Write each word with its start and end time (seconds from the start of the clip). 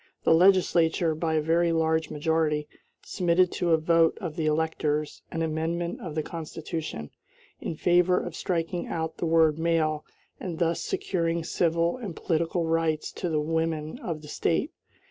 The 0.23 0.33
legislature, 0.33 1.13
by 1.13 1.35
a 1.35 1.41
very 1.43 1.71
large 1.71 2.09
majority, 2.09 2.67
submitted 3.03 3.51
to 3.51 3.69
a 3.69 3.77
vote 3.77 4.17
of 4.19 4.35
the 4.35 4.47
electors 4.47 5.21
an 5.31 5.43
amendment 5.43 5.99
of 6.01 6.15
the 6.15 6.23
Constitution, 6.23 7.11
in 7.59 7.75
favor 7.75 8.19
of 8.19 8.35
striking 8.35 8.87
out 8.87 9.17
the 9.17 9.27
word 9.27 9.59
"male" 9.59 10.03
and 10.39 10.57
thus 10.57 10.81
securing 10.81 11.43
civil 11.43 11.97
and 11.97 12.15
political 12.15 12.65
rights 12.65 13.11
to 13.11 13.29
the 13.29 13.39
women 13.39 13.99
of 13.99 14.23
the 14.23 14.27
State. 14.27 14.71